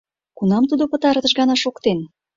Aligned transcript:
Кунам 0.37 0.63
тудо 0.69 0.83
пытартыш 0.91 1.33
гана 1.39 1.55
шоктен? 1.63 1.99